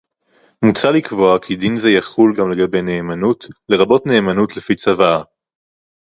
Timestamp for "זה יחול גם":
1.75-2.51